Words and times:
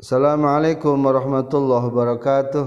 Assalamualaikum 0.00 0.96
warahmatullahi 0.96 1.92
wabarakatuh. 1.92 2.64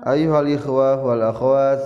Ayuhal 0.00 0.48
ikhwah 0.56 0.96
wal 0.96 1.28
akhwat 1.28 1.84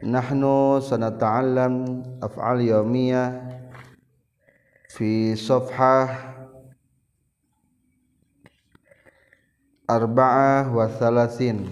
Nahnu 0.00 0.80
sanata'allam 0.80 2.00
af'al 2.16 2.64
yawmiyah 2.64 3.44
Fi 4.88 5.36
safhah 5.36 6.32
Arba'ah 9.84 10.72
wa 10.72 10.88
thalathin. 10.88 11.68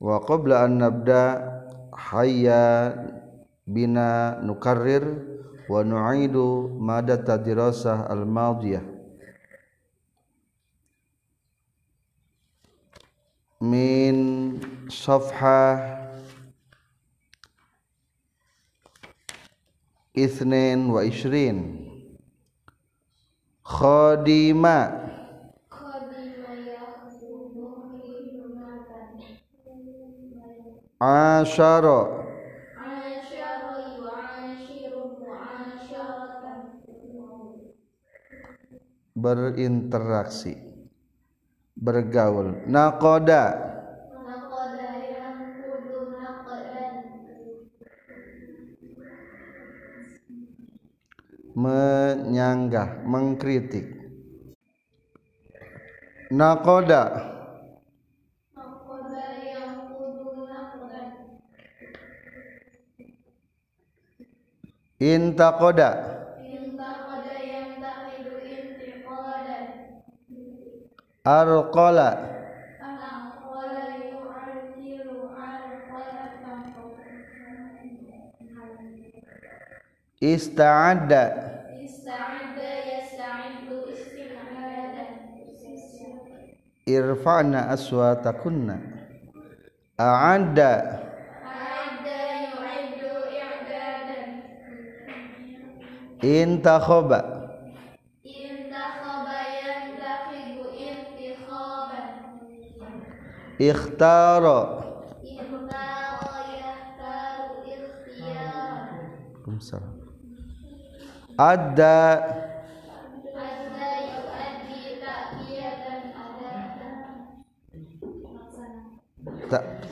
Wa 0.00 0.24
qabla 0.24 0.64
an 0.64 0.88
nabda 0.88 1.36
wa 5.68 5.84
nu'idu 5.84 6.72
mada 6.80 7.20
tadirasah 7.20 8.08
al-madiyah 8.08 8.80
min 13.60 14.16
safha 14.88 15.76
ithnin 20.16 20.88
wa 20.88 21.04
ishrin 21.04 21.84
khadima 23.60 25.04
asyara 30.98 32.17
berinteraksi 39.18 40.54
bergaul. 41.74 42.66
Nakoda. 42.70 43.66
Menyanggah 51.58 53.02
mengkritik. 53.02 53.98
Nakoda. 56.30 57.34
Intakoda 64.98 66.17
arqala. 71.28 72.10
Ista'adda. 80.20 81.22
Irfa'na 86.88 87.60
aswatakunna. 87.70 88.76
A'adda. 90.00 90.72
Intakhoba 96.22 97.37
اختار. 103.60 104.44
اختار 105.24 106.28
أدى. 111.40 111.98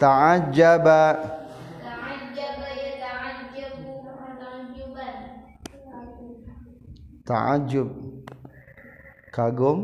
تعجب 0.00 0.87
تعجب. 0.87 0.87
يتعجب 2.87 3.75
تعجبا 4.41 5.10
تعجب. 7.26 7.91
kagum 9.37 9.78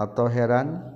أو 0.00 0.26
هران 0.26 0.95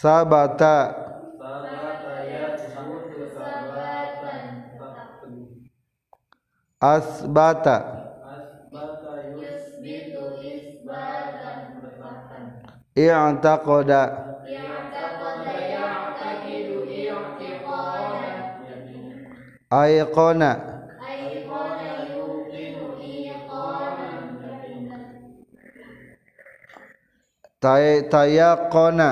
sabata. 0.00 0.74
Asbata. 6.80 7.76
I'taqada 12.96 14.00
aiqona. 19.80 20.50
Tayaqona. 27.62 29.08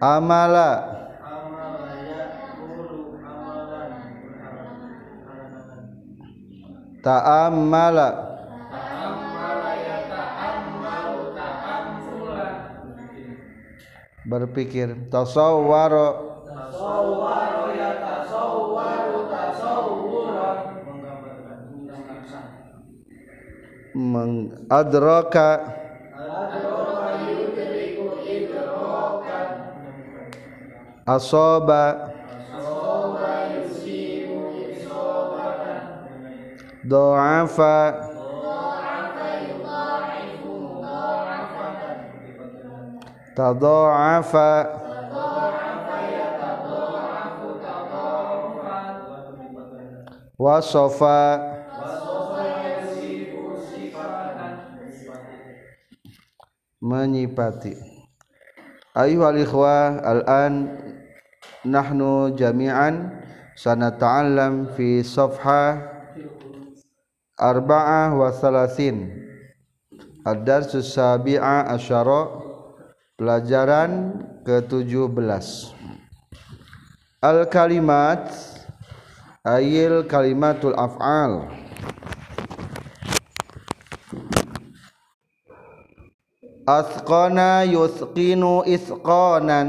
Amala. 0.00 0.70
Ta'ammala. 6.98 8.08
Berpikir. 14.28 15.08
Tasawwara 15.08 16.28
mengadraka 23.98 25.77
asoba. 31.08 32.12
Do'afa. 36.84 37.74
Tadha'afa 43.36 44.48
wasofa. 50.38 51.16
Menyipati. 56.80 57.87
ayuhalikhwa 58.98 60.02
al-an 60.02 60.74
nahnu 61.62 62.34
jami'an 62.34 63.22
sanata'allam 63.54 64.74
fi 64.74 65.06
safha 65.06 65.78
arba'ah 67.38 68.18
wa 68.18 68.34
salasin. 68.34 69.14
Ad-darsus 70.26 70.92
sabi'a 70.92 71.70
asyara 71.72 72.28
pelajaran 73.16 74.18
ke-17 74.44 75.08
al-kalimat 77.18 78.30
ayil 79.42 80.06
kalimatul 80.06 80.74
af'al. 80.78 81.50
Asqana 86.68 87.64
yusqinu 87.64 88.60
isqanan 88.68 89.68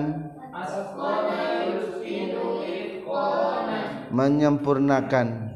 menyempurnakan. 4.12 5.56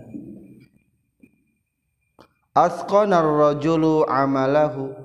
Asqanar 2.56 3.28
rajulu 3.28 4.08
amalahu. 4.08 4.96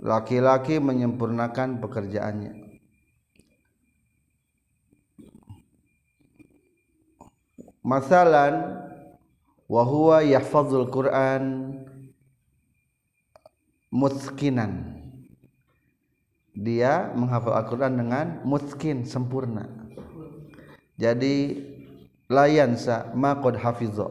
Laki-laki 0.00 0.80
menyempurnakan 0.80 1.84
pekerjaannya. 1.84 2.64
Masalan 7.84 8.80
wa 9.68 9.82
huwa 9.84 10.24
yahfazul 10.24 10.88
Qur'an 10.88 11.44
muskinan 13.94 14.98
dia 16.50 17.14
menghafal 17.14 17.54
Al-Qur'an 17.54 17.94
dengan 17.94 18.42
muskin 18.42 19.06
sempurna. 19.06 19.70
Jadi 20.98 21.62
layan 22.26 22.74
sa 22.74 23.10
ma 23.14 23.38
qad 23.38 23.58
hafizah 23.58 24.10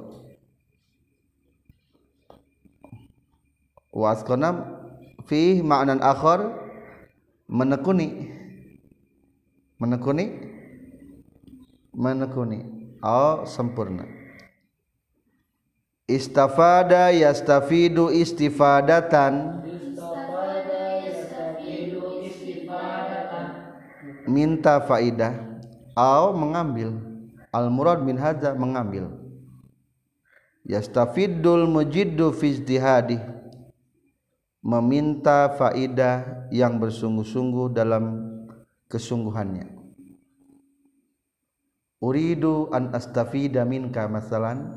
wasqana 3.92 4.80
fi 5.28 5.60
ma'nan 5.60 6.00
akhar 6.00 6.52
menekuni. 7.52 8.32
Menekuni? 9.80 10.26
Menekuni. 11.92 12.60
Oh 13.04 13.44
sempurna 13.44 14.13
istafada 16.08 17.12
yastafidu 17.12 18.12
istifadatan. 18.12 19.64
Minta 24.28 24.80
faidah. 24.84 25.36
Au 25.94 26.34
mengambil. 26.34 26.96
Al 27.54 27.70
murad 27.70 28.02
min 28.02 28.18
hadza 28.18 28.56
mengambil. 28.56 29.12
Yastafidul 30.64 31.68
mujiddu 31.68 32.32
fi 32.32 32.56
ijtihadi 32.56 33.20
meminta 34.64 35.52
faidah 35.60 36.48
yang 36.56 36.80
bersungguh-sungguh 36.80 37.76
dalam 37.76 38.32
kesungguhannya. 38.88 39.68
Uridu 42.00 42.72
an 42.72 42.96
astafida 42.96 43.68
minka 43.68 44.08
masalan 44.08 44.76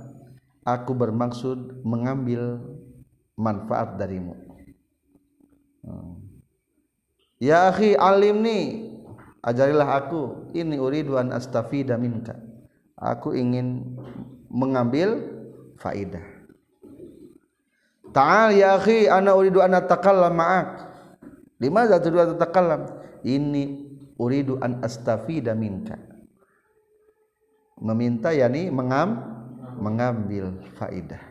aku 0.66 0.92
bermaksud 0.92 1.86
mengambil 1.86 2.58
manfaat 3.38 3.94
darimu 3.94 4.34
ya 7.38 7.70
akhi 7.70 7.94
alim 7.94 8.42
nih 8.42 8.90
ajarilah 9.46 10.02
aku 10.02 10.50
ini 10.50 10.82
uridu 10.82 11.14
an 11.14 11.30
astafida 11.30 11.94
minka 11.94 12.34
aku 12.98 13.38
ingin 13.38 13.94
mengambil 14.50 15.22
faidah 15.78 16.36
Ta'al 18.16 18.56
ya 18.56 18.80
akhi 18.80 19.12
ana 19.12 19.36
uridu 19.36 19.60
an 19.60 19.76
atakallam 19.76 20.40
ma'ak. 20.40 20.88
Limadza 21.60 22.00
turidu 22.00 22.24
an 22.24 22.40
tatakallam? 22.40 22.80
Ini 23.20 23.64
uridu 24.16 24.56
an 24.56 24.80
astafida 24.80 25.52
minka. 25.52 26.00
Meminta 27.76 28.32
yakni 28.32 28.72
mengam 28.72 29.35
mengambil 29.78 30.52
faidah. 30.76 31.22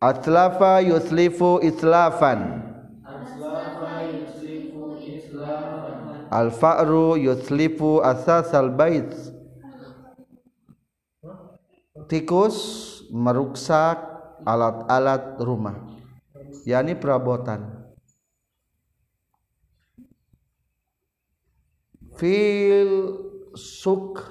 Atlafa 0.00 0.84
yuslifu 0.84 1.64
islafan. 1.64 2.62
Al-fa'ru 6.30 7.16
yuslifu 7.16 8.04
asasal 8.04 8.70
bait. 8.70 9.08
Tikus 12.06 12.56
meruksak 13.10 13.98
alat-alat 14.46 15.42
rumah 15.42 15.96
yakni 16.66 16.98
perabotan 16.98 17.86
fil 22.18 23.22
suk 23.54 24.22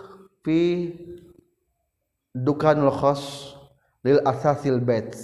fi 0.44 0.92
dukanul 2.36 2.92
khos 2.92 3.56
lil 4.04 4.20
asasil 4.28 4.84
bait 4.84 5.16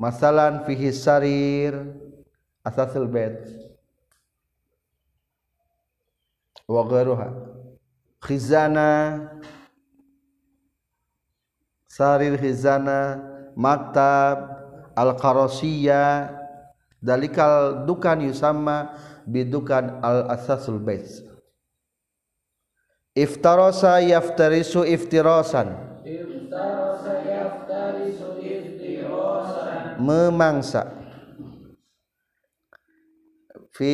masalan 0.00 0.64
fihi 0.64 0.88
sarir 0.88 1.76
asasil 2.64 3.04
bait 3.04 3.36
wa 6.64 6.88
khizana 8.24 9.28
sarir 11.84 12.40
hizana 12.40 13.20
maktab 13.52 14.38
al 14.96 15.12
qarosiyah 15.20 16.32
dalikal 17.04 17.84
dukan 17.84 18.24
yusama 18.24 18.96
bidukan 19.28 20.00
al 20.00 20.32
asasul 20.32 20.80
bait 20.80 21.04
iftarosa 23.12 24.00
yaftarisu 24.00 24.88
iftirosan 24.88 26.00
iftarosa 26.04 27.12
yaftarisu 27.28 28.28
iftirosan 28.40 30.00
memangsa. 30.00 30.82
Fi 33.72 33.92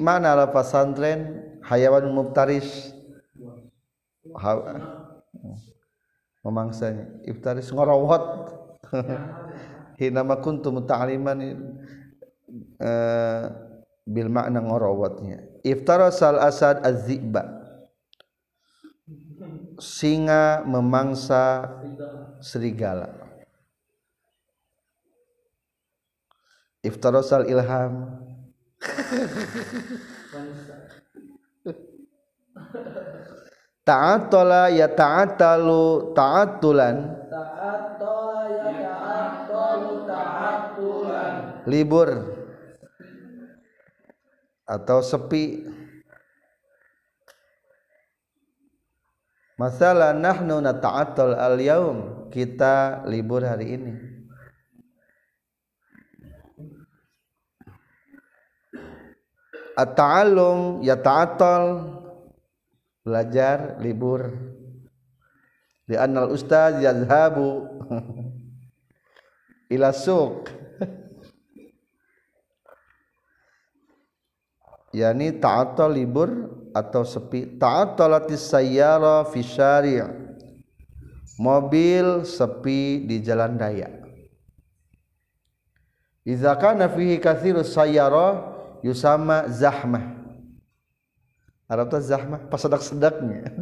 mana 0.00 0.32
lafaz 0.32 0.72
santren 0.72 1.44
hayawan 1.64 2.08
muftaris 2.12 2.92
memangsanya. 6.40 7.04
Iftaris 7.28 7.68
ngorowot 7.68 8.24
hinama 10.00 10.40
kuntum 10.40 10.80
ta'liman 10.88 11.40
eh, 12.80 13.44
bil 14.08 14.28
makna 14.32 14.64
ngorowotnya 14.64 15.60
iftarasal 15.64 16.40
asad 16.40 16.80
az-zi'ba. 16.80 17.59
Singa 19.80 20.62
memangsa 20.68 21.66
serigala. 22.38 23.08
Iftarasal 26.84 27.48
ilham. 27.48 28.22
Ta'atola 33.90 34.70
ya 34.70 34.86
ta'atalu 34.86 36.14
ta'atulan. 36.14 36.96
Ta'atola 37.26 38.44
ya 38.46 38.70
ta'atalu 38.70 39.92
ta'atulan. 40.06 41.34
Libur. 41.66 42.08
Atau 44.68 45.02
sepi 45.02 45.66
Masalah 49.60 50.16
nahnu 50.16 50.64
nata'attal 50.64 51.36
al-yaum. 51.36 52.32
Kita 52.32 53.04
libur 53.04 53.44
hari 53.44 53.76
ini. 53.76 53.92
At-ta'allum 59.76 60.80
ya 60.80 60.96
ta'attal 60.96 61.92
belajar 63.04 63.76
libur. 63.84 64.32
Di 65.84 66.00
anal 66.00 66.32
ustaz 66.32 66.80
yazhabu 66.80 67.68
ila 69.76 69.92
suq. 69.92 70.48
Yani 74.90 75.38
ta'atal 75.38 75.94
libur 75.94 76.59
atau 76.72 77.02
sepi. 77.02 77.58
Ta'atalatis 77.58 78.50
sayyara 78.50 79.26
fi 79.28 79.40
syari' 79.42 80.02
mobil 81.40 82.22
sepi 82.28 83.04
di 83.08 83.24
jalan 83.24 83.56
raya. 83.56 83.88
Idza 86.24 86.52
kana 86.60 86.86
fihi 86.92 87.16
katsirus 87.16 87.72
sayyara 87.72 88.44
yusama 88.84 89.48
zahmah. 89.48 90.20
Arab 91.70 91.86
teh 91.88 92.02
zahmah 92.02 92.50
pasadak-sedaknya 92.50 93.54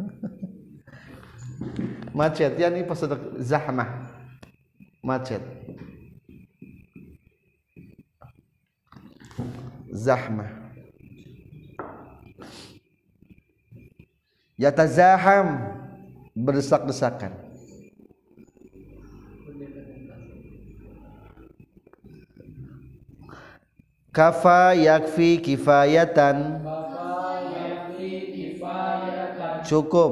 macet. 2.17 2.57
Ya 2.57 2.67
nih 2.73 2.83
pasadak 2.83 3.21
zahmah. 3.37 4.11
Macet. 4.99 5.41
Zahmah 9.89 10.68
yatazaham. 14.59 15.79
Berdesak-desakan. 16.39 17.35
Kafa 24.11 24.75
yakfi 24.75 25.39
kifayatan. 25.39 26.63
Cukup. 29.67 30.11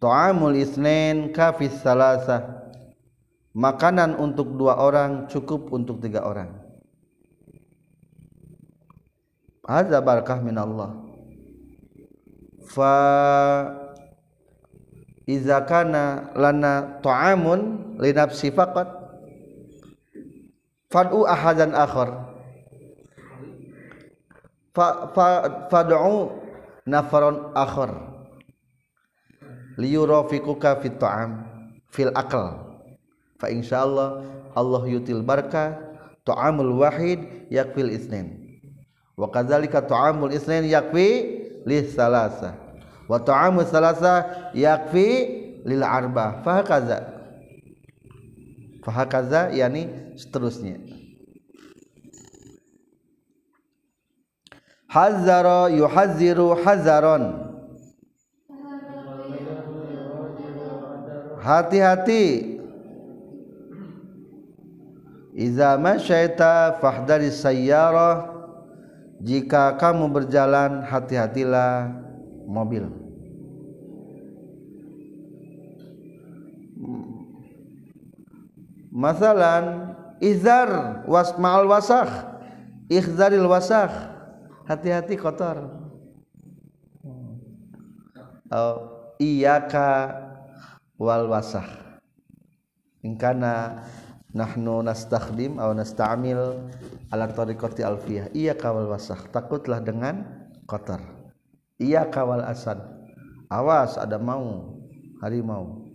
Ta'amul 0.00 0.56
isnin 0.56 1.28
kafis 1.32 1.76
salasa 1.84 2.60
makanan 3.52 4.16
untuk 4.16 4.56
dua 4.56 4.80
orang 4.80 5.28
cukup 5.28 5.68
untuk 5.72 6.00
tiga 6.00 6.24
orang. 6.24 6.56
Hadza 9.64 10.00
barakah 10.00 10.40
min 10.40 10.56
Allah 10.56 11.09
fa 12.70 12.94
iza 15.26 15.62
kana 15.66 16.30
lana 16.38 17.02
ta'amun 17.02 17.94
li 17.98 18.10
nafsi 18.14 18.54
faqat. 18.54 18.86
Fad'u 20.90 21.22
ahadan 21.26 21.70
akhar. 21.74 22.34
Fa 24.74 25.10
fad'u 25.70 26.34
nafaron 26.86 27.54
akhar. 27.54 27.90
Liyurafiquka 29.78 30.82
fit 30.82 30.98
ta'am 30.98 31.46
fil 31.94 32.10
aql. 32.14 32.58
Fa 33.38 33.46
insyaallah 33.50 34.26
Allah 34.54 34.82
yutil 34.90 35.22
barka 35.22 35.78
ta'amul 36.26 36.74
wahid 36.82 37.46
yakfil 37.54 37.90
isnin. 37.90 38.58
Wa 39.14 39.30
kadzalika 39.30 39.78
ta'amul 39.82 40.34
isnin 40.34 40.66
yakfi 40.66 41.39
li 41.66 41.84
salasa 41.84 42.54
wa 43.08 43.18
ta'amul 43.18 43.66
salasa 43.66 44.50
yakfi 44.54 45.08
lil 45.66 45.82
arba. 45.82 46.40
Fa 46.44 46.62
hakaza 46.62 46.98
fa 48.84 48.90
hakaza 48.92 49.50
yani 49.52 50.14
seterusnya. 50.16 50.78
Hazara 54.90 55.70
yuhazziru 55.70 56.54
hazaron. 56.64 57.46
Hati-hati. 61.40 62.58
Iza 65.34 65.78
masyaita 65.78 66.76
fahdari 66.82 67.30
sayyarah 67.30 68.29
Jika 69.20 69.76
kamu 69.76 70.08
berjalan 70.08 70.80
hati-hatilah 70.80 71.92
mobil. 72.48 72.88
Masalan 78.90 79.94
Izar 80.20 81.04
was 81.08 81.32
ma'al 81.40 81.64
wasakh 81.64 82.30
Ikhzaril 82.90 83.46
wasakh. 83.46 83.94
Hati-hati 84.66 85.14
kotor. 85.14 85.70
Oh, 88.50 88.76
Iyaka 89.22 90.10
wal 90.98 91.30
wasakh. 91.30 91.70
Ingkana 93.06 93.86
nahnu 94.30 94.82
nastakhdim 94.86 95.58
atau 95.58 95.74
nasta'mil 95.74 96.70
ala 97.10 97.24
tariqati 97.30 97.82
alfiyah. 97.82 98.30
Iya 98.34 98.54
kawal 98.54 98.90
wasakh 98.90 99.30
takutlah 99.34 99.82
dengan 99.82 100.26
kotor. 100.66 101.02
Iya 101.80 102.06
kawal 102.10 102.44
asad 102.46 102.78
awas 103.50 103.98
ada 103.98 104.18
mau 104.18 104.78
harimau. 105.22 105.90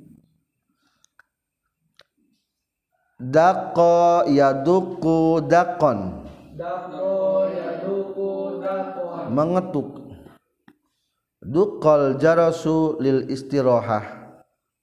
Daqqa 3.15 4.27
yaduku 4.27 5.39
daqon 5.48 6.25
Dako 6.56 7.51
yaduku 7.51 8.63
dakon. 8.63 9.27
Mengetuk. 9.27 10.08
Duqal 11.44 12.15
jarasu 12.15 12.96
lil 13.04 13.27
istirahah. 13.27 14.24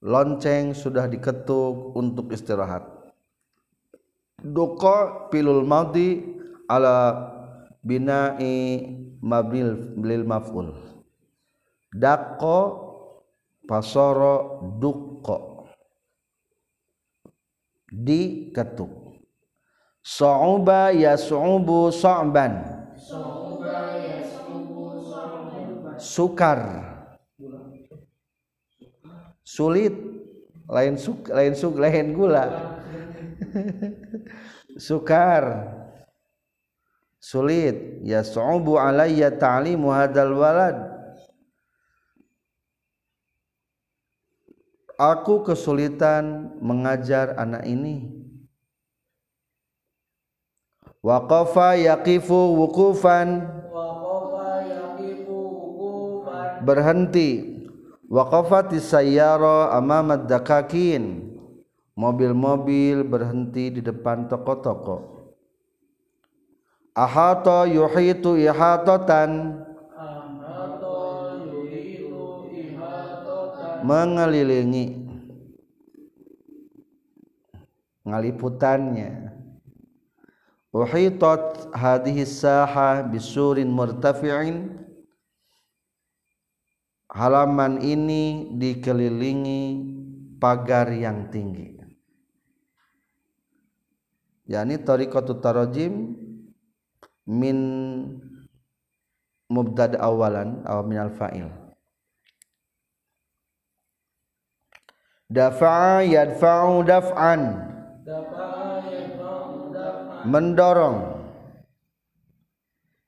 Lonceng 0.05 0.77
sudah 0.77 1.09
diketuk 1.09 1.97
untuk 1.97 2.29
istirahat 2.29 2.92
duqa 4.43 5.31
pilul 5.31 5.63
madhi 5.63 6.23
ala 6.67 7.31
bina'i 7.87 8.87
mabnil 9.23 9.97
lil 10.03 10.27
maf'ul. 10.27 10.75
Daqqa 11.95 12.59
pasara 13.71 14.67
duqqa 14.83 15.39
diketuk 17.93 19.23
sa'uba 20.03 20.91
yas'ubu 20.91 21.95
sa'ban 21.95 22.65
sukar. 25.99 26.61
Sulit. 29.45 29.93
Lain 30.73 30.97
suk 30.97 31.29
lain 31.29 31.53
suk 31.53 31.77
lain 31.77 32.17
gula 32.17 32.49
sukar. 34.87 35.69
Sulit. 37.23 38.03
Ya 38.03 38.27
su'ubu 38.27 38.77
alayya 38.83 39.31
ta'limu 39.31 39.95
hadal 39.95 40.35
walad. 40.35 40.77
Aku 44.99 45.47
kesulitan 45.47 46.55
mengajar 46.63 47.35
anak 47.39 47.67
ini. 47.67 48.11
Waqafa 51.03 51.75
yaqifu 51.79 52.59
wukuban 52.59 53.51
berhenti. 56.63 57.51
Waqafati 58.13 58.79
sayyara 58.79 59.73
amamad 59.75 60.29
dakakin 60.29 61.32
mobil-mobil 61.93 63.05
berhenti 63.05 63.69
di 63.69 63.81
depan 63.85 64.29
toko-toko. 64.29 65.21
Ahata 66.93 67.65
yuhitu 67.69 68.37
ihatatan 68.37 69.65
ihatotan. 72.53 73.83
Mengelilingi. 73.83 74.87
Ngaliputannya. 78.05 79.33
Uhitat 80.73 81.69
hadhihi 81.77 82.25
saha 82.25 83.05
bisurin 83.05 83.69
murtafi'in. 83.69 84.81
Halaman 87.13 87.85
ini 87.85 88.57
dikelilingi 88.57 89.63
pagar 90.41 90.89
yang 90.97 91.29
tinggi 91.29 91.82
yakni 94.53 94.77
tariqatut 94.77 95.41
tarajim 95.41 96.13
min 97.25 97.59
mubtada 99.49 99.97
awalan 99.97 100.61
aw 100.69 100.85
min 100.85 101.01
al 101.01 101.13
fa'il. 101.17 101.49
Dafa'a 105.33 106.05
yadfa'u 106.05 106.85
daf'an. 106.85 107.41
Dapa'a 108.05 108.85
yadfa'u 108.85 109.73
daf'an 109.73 110.29
mendorong. 110.29 111.01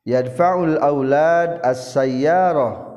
Yadfa'ul 0.08 0.80
aulad 0.80 1.60
as-sayyarah. 1.60 2.96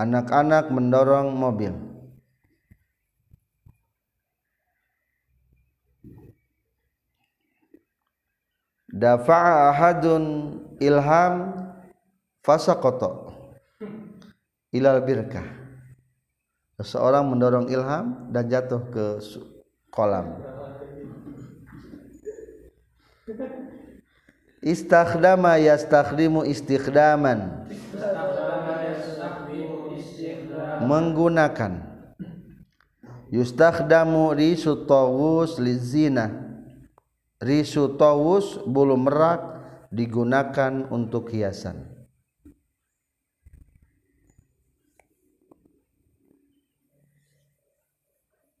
Anak-anak 0.00 0.72
mendorong 0.72 1.36
mobil 1.36 1.93
dafa'a 8.94 9.74
ahadun 9.74 10.54
ilham 10.78 11.50
fasaqata. 12.46 13.34
Ilal 14.70 15.02
birkah. 15.02 15.46
Seseorang 16.78 17.26
mendorong 17.26 17.70
ilham 17.70 18.30
dan 18.30 18.46
jatuh 18.50 18.82
ke 18.90 19.06
kolam. 19.90 20.38
Istakhdama 24.64 25.60
yastakhdimu 25.62 26.46
istikhdaman 26.50 27.66
menggunakan. 30.82 31.72
Yustakhdamu 33.30 34.34
risut 34.34 34.86
tawus 34.86 35.58
lizina 35.58 36.43
risu 37.42 37.96
tawus 37.98 38.62
bulu 38.62 38.94
merak 38.98 39.42
digunakan 39.94 40.86
untuk 40.90 41.30
hiasan. 41.30 41.94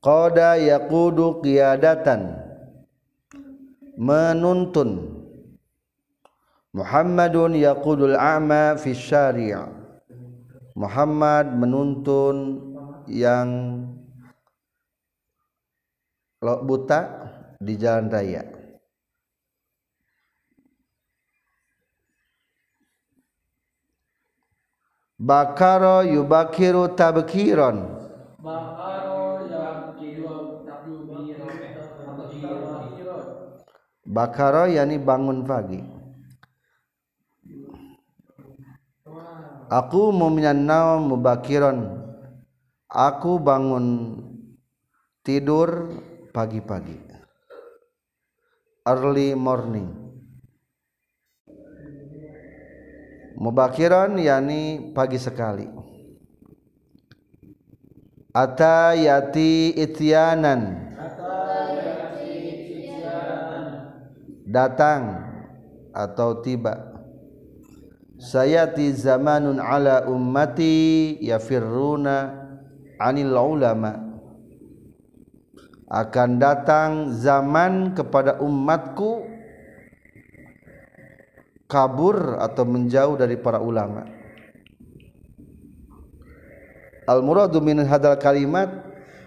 Qada 0.04 0.60
yaqudu 0.60 1.40
qiyadatan. 1.40 2.44
Menuntun. 3.94 5.14
Muhammadun 6.74 7.54
yaqudul 7.54 8.18
a'ma 8.18 8.74
fi 8.74 8.90
syari' 8.90 9.54
Muhammad 10.74 11.54
menuntun 11.54 12.58
yang 13.06 13.78
buta 16.42 17.30
di 17.62 17.78
jalan 17.78 18.10
raya 18.10 18.63
Bakaro 25.24 26.04
yubakiru 26.04 26.92
tabkiron 26.92 27.80
Bakaro 28.44 29.40
yakiru 29.48 30.68
takbiro 30.68 31.24
Bakaro 34.04 34.68
yani 34.68 35.00
bangun 35.00 35.48
pagi. 35.48 35.80
Aku 39.72 40.12
muminan 40.12 40.68
naum 40.68 41.08
mubakiron 41.08 42.04
Aku 42.92 43.40
bangun 43.40 44.20
tidur 45.24 45.88
pagi-pagi. 46.36 47.00
Early 48.84 49.32
morning 49.32 50.03
mubakiran 53.38 54.16
yakni 54.18 54.92
pagi 54.94 55.18
sekali. 55.18 55.66
Ata 58.34 58.98
yati 58.98 59.78
ityanan. 59.78 60.90
Datang 64.44 65.02
atau 65.94 66.42
tiba. 66.42 66.94
Sayati 68.18 68.90
zamanun 68.94 69.58
ala 69.62 70.06
ummati 70.06 71.18
yafirruna 71.22 72.46
anil 72.98 73.34
ulama. 73.34 74.02
Akan 75.90 76.42
datang 76.42 77.14
zaman 77.14 77.94
kepada 77.94 78.42
umatku 78.42 79.33
kabur 81.68 82.38
atau 82.40 82.64
menjauh 82.68 83.16
dari 83.16 83.36
para 83.40 83.60
ulama. 83.60 84.04
Al 87.04 87.20
muradu 87.20 87.60
min 87.60 87.84
hadal 87.84 88.16
kalimat 88.16 88.68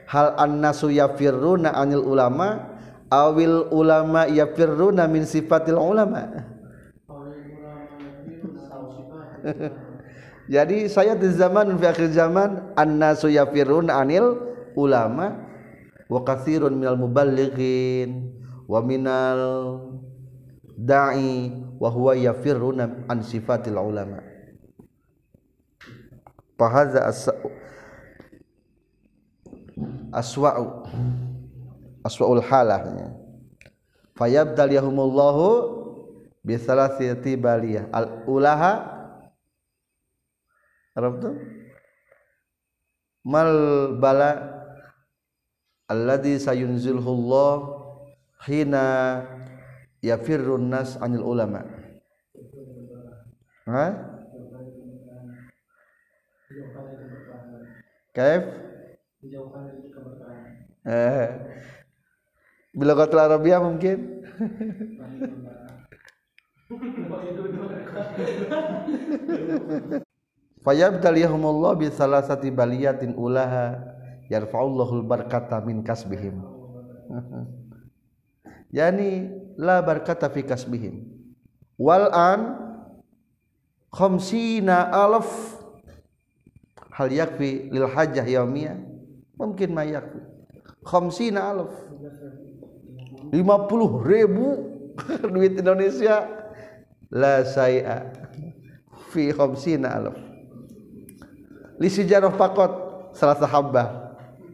hal 0.10 0.34
annasu 0.40 0.90
yafirruna 0.90 1.78
anil 1.78 2.02
ulama 2.02 2.74
awil 3.14 3.70
ulama 3.70 4.26
yafirruna 4.26 5.06
min 5.06 5.26
sifatil 5.30 5.78
ulama. 5.78 6.48
Jadi 10.48 10.88
saya 10.88 11.14
di 11.14 11.28
zaman 11.28 11.76
fi 11.76 11.86
akhir 11.92 12.16
zaman 12.16 12.74
annasu 12.80 13.28
yafirruna 13.28 14.00
anil 14.00 14.40
ulama 14.80 15.44
wa 16.08 16.24
katsirun 16.24 16.72
minal 16.80 16.96
muballighin 16.96 18.32
wa 18.64 18.80
minal 18.80 19.40
da'i 20.78 21.50
wa 21.82 21.90
huwa 21.90 22.14
yafirru 22.14 22.78
an 22.80 23.20
sifatil 23.26 23.78
ulama. 23.82 24.22
Fahadza 26.58 27.06
aswa'u 30.14 30.66
aswa'ul 32.02 32.42
halahnya 32.42 33.14
fayabtaliyahumullahu 34.18 35.46
bi 36.42 36.58
thalathati 36.58 37.38
baliyah 37.38 37.92
al 37.94 38.26
ulaha 38.26 38.98
Arab 40.98 41.22
tu? 41.22 41.30
Mal 43.22 43.54
bala 44.02 44.58
alladhi 45.86 46.42
sayunzilhu 46.42 47.06
Allah 47.06 47.54
hina 48.50 48.86
yafirrun 50.04 50.70
nas 50.70 50.98
anil 51.02 51.24
ulama 51.26 51.64
ha 53.68 53.86
Kaif? 58.18 58.50
Eh. 60.90 61.30
Bila 62.74 62.98
kata 62.98 63.30
Arabia 63.30 63.62
mungkin? 63.62 64.26
Fayabtaliyahumullah 70.66 71.78
bi 71.78 71.94
salasati 71.94 72.50
baliyatin 72.50 73.14
ulaha 73.14 73.86
yarfa'ullahul 74.34 75.06
barkata 75.06 75.62
min 75.64 75.86
kasbihim 75.86 76.42
yani 78.78 79.32
la 79.58 79.82
barkata 79.82 80.30
fi 80.30 80.46
kasbihim. 80.46 81.04
Wal 81.78 82.10
an 82.14 82.42
khamsina 83.94 84.90
alaf 84.94 85.28
hal 86.94 87.10
yakfi 87.10 87.74
lil 87.74 87.90
hajah 87.90 88.26
yaumiyah? 88.26 88.78
Mungkin 89.38 89.74
ma 89.74 89.84
yakfi. 89.84 90.22
Khamsina 90.86 91.52
alaf 91.52 91.74
50 93.34 93.36
ribu 94.06 94.48
duit 95.34 95.58
Indonesia. 95.58 96.30
La 97.08 97.42
saya 97.48 98.14
fi 99.10 99.32
khamsina 99.32 99.96
alaf 99.96 100.18
li 101.78 101.90
sijarah 101.90 102.34
fakot 102.34 102.72
salah 103.14 103.38
sahabat 103.38 103.90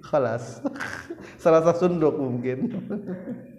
khalas. 0.03 0.61
Salah 1.43 1.75
sunduk 1.75 2.15
mungkin 2.15 2.71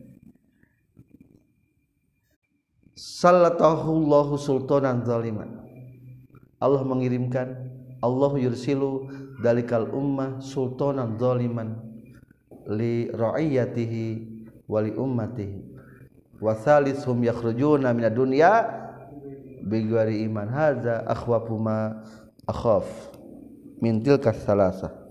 sallatahullahu 2.94 4.38
sultanan 4.38 5.02
zaliman. 5.02 5.62
Allah 6.62 6.82
mengirimkan 6.86 7.70
Allah 8.00 8.32
yursilu 8.38 9.10
dalikal 9.42 9.90
ummah 9.90 10.40
sultanan 10.40 11.18
zaliman 11.18 11.76
li 12.70 13.10
ra'iyatihi 13.12 14.06
wa 14.70 14.78
li 14.80 14.94
ummatihi. 14.94 15.58
Wa 16.40 16.56
thalithum 16.56 17.22
yakhrujuna 17.22 17.92
minad 17.92 18.14
dunya 18.14 18.64
bigwari 19.66 20.24
iman. 20.26 20.48
Hadza 20.48 21.04
akhwafu 21.04 21.58
ma 21.58 22.02
akhaf 22.48 22.86
min 23.80 24.00
tilka 24.00 24.32
salasah 24.32 25.04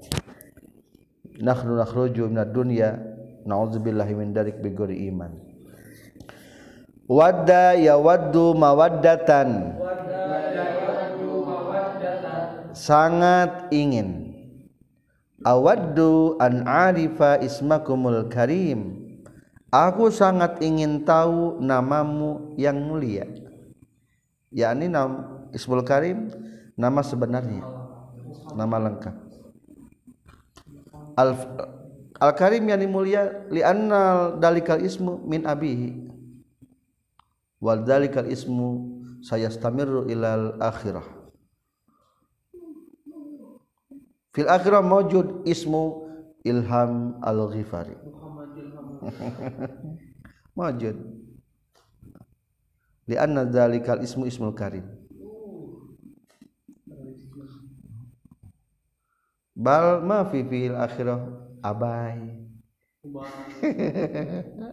nahnu 1.41 1.77
nakhruju 1.81 2.29
minad 2.29 2.53
dunya 2.53 2.97
na'udzubillahi 3.45 4.13
min 4.13 4.33
darik 4.33 4.61
bigori 4.61 5.09
iman 5.09 5.33
wadda 7.07 7.75
yawaddu 7.75 8.55
mawaddatan. 8.55 9.79
Sangat 12.73 13.69
ingin. 13.69 14.33
Awaddu 15.43 16.39
an 16.39 16.65
arifa 16.65 17.37
ismakumul 17.43 18.31
karim. 18.31 19.03
Aku 19.69 20.09
sangat 20.13 20.61
ingin 20.63 21.03
tahu 21.03 21.59
namamu 21.61 22.53
yang 22.57 22.77
mulia. 22.77 23.25
Yakni 24.53 24.89
nam 24.89 25.41
ismul 25.53 25.81
karim 25.85 26.29
nama 26.77 27.01
sebenarnya. 27.01 27.65
Nama 28.53 28.75
lengkap. 28.89 29.15
Al 31.13 31.29
al 32.17 32.31
karim 32.37 32.69
yani 32.69 32.85
mulia 32.89 33.45
li 33.49 33.61
annal 33.61 34.37
dalikal 34.37 34.81
ismu 34.81 35.21
min 35.25 35.45
abihi 35.45 36.12
wal 37.63 37.79
dalikal 37.87 38.27
ismu 38.27 38.99
sayastamirru 39.23 40.11
ilal 40.11 40.59
akhirah. 40.59 41.07
Fil 44.35 44.51
akhirah 44.51 44.83
mawjud 44.83 45.47
ismu 45.47 46.03
ilham 46.43 47.15
al 47.29 47.39
ghifari 47.55 47.95
mawjud. 50.59 50.99
Li 53.07 53.15
anna 53.15 53.47
dalikal 53.47 54.03
ismu 54.03 54.27
ismul 54.27 54.51
karim. 54.51 54.83
Bal 59.55 60.03
ma 60.03 60.27
fi 60.27 60.43
fil 60.43 60.75
akhirah? 60.75 61.19
Abai 61.63 62.42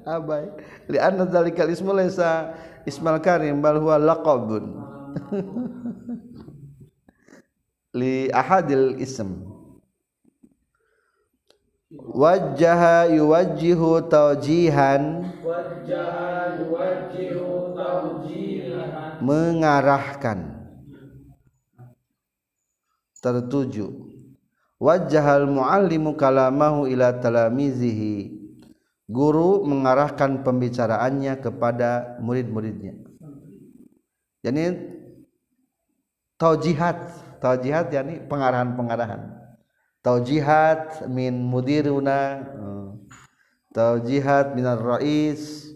abai. 0.07 0.47
Lianna 0.87 1.27
dzalikal 1.27 1.67
ismu 1.67 1.91
laysa 1.91 2.55
ismal 2.87 3.19
karim 3.19 3.59
bal 3.59 3.83
huwa 3.83 3.99
laqabun. 3.99 4.79
Li 7.99 8.31
ahadil 8.31 9.03
ism. 9.03 9.51
Wajjaha 11.91 13.11
yuwajjihu 13.11 14.07
tawjihan. 14.07 15.35
Wajah 15.43 16.63
yuwajjihu 16.63 17.75
tawjihan. 17.75 19.19
Mengarahkan. 19.27 20.71
Tertuju 23.19 24.10
wajjahal 24.81 25.45
muallimu 25.45 26.17
kalamahu 26.17 26.89
ila 26.89 27.13
talamizihi. 27.21 28.41
Guru 29.11 29.67
mengarahkan 29.67 30.47
pembicaraannya 30.47 31.37
kepada 31.43 32.17
murid-muridnya. 32.23 32.95
Jadi 34.41 34.65
taujihat. 36.41 37.29
Taujihat 37.43 37.91
yakni 37.91 38.23
pengarahan-pengarahan. 38.25 39.35
Taujihat 40.01 41.11
min 41.11 41.43
mudiruna. 41.43 42.47
Taujihat 43.75 44.55
minar 44.55 44.79
rais. 44.79 45.75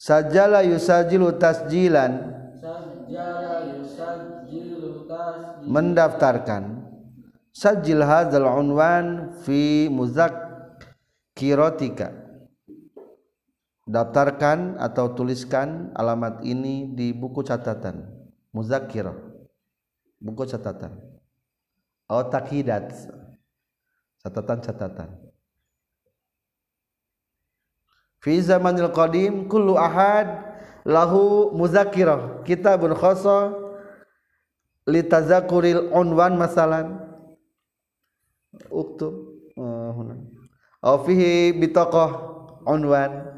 Sajala 0.00 0.64
yusajilu 0.64 1.36
tasjilan. 1.36 2.12
Tasjil 2.56 3.43
mendaftarkan. 5.66 6.94
Sajil 7.54 8.02
hadzal 8.02 8.50
unwan 8.50 9.30
fi 9.46 9.86
muzakkiratika. 9.86 12.10
Daftarkan 13.84 14.80
atau 14.80 15.12
tuliskan 15.12 15.92
alamat 15.94 16.40
ini 16.42 16.88
di 16.96 17.12
buku 17.12 17.44
catatan. 17.44 18.08
Muzakkirah. 18.50 19.14
Buku 20.18 20.48
catatan. 20.48 20.98
Atau 22.08 22.30
takhidat. 22.32 22.96
Catatan-catatan. 24.24 25.20
Fi 28.24 28.40
zamanil 28.40 28.88
qadim 28.88 29.52
kullu 29.52 29.76
ahad 29.76 30.48
lahu 30.88 31.52
muzakkirah. 31.52 32.40
Kitabun 32.48 32.96
khassa 32.96 33.52
li 34.88 35.00
tazakuril 35.04 35.90
unwan 35.92 36.36
masalan. 36.36 37.00
Uktub. 38.70 39.34
Huna 39.54 40.18
aw 40.84 41.00
fihi 41.06 41.54
bitaqah 41.56 42.10
unwan. 42.66 43.34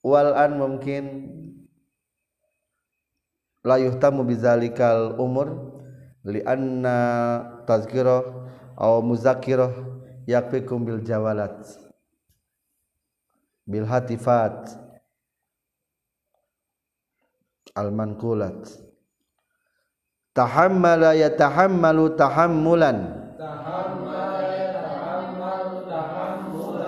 Wal 0.00 0.32
an 0.32 0.56
mungkin 0.56 1.04
la 3.64 3.76
yuhtamu 3.76 4.24
bizalikal 4.24 5.16
umur. 5.20 5.76
Li 6.24 6.44
anna 6.44 6.96
tazkirah 7.64 8.24
aw 8.76 9.00
muzakkirah 9.00 9.72
yakfikum 10.28 10.84
bil 10.84 11.00
jawalat. 11.00 11.64
Bil 13.64 13.88
hatifat. 13.88 14.76
Al 17.76 17.88
tahammala 20.34 21.16
yatahammalu 21.16 22.14
tahammulan. 22.14 22.98